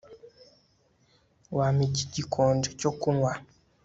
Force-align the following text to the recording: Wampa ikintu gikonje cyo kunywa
Wampa 1.57 1.83
ikintu 1.89 2.05
gikonje 2.15 2.69
cyo 2.79 2.91
kunywa 2.99 3.31